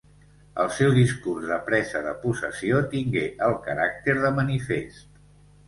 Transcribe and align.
El 0.61 0.69
seu 0.77 0.93
discurs 0.95 1.45
de 1.49 1.57
presa 1.67 2.01
de 2.07 2.15
possessió 2.25 2.81
tingué 2.95 3.25
el 3.51 3.55
caràcter 3.69 4.19
de 4.27 4.35
manifest. 4.43 5.09